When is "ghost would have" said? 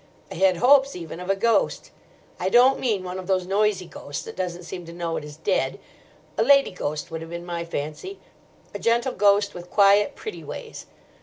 6.71-7.29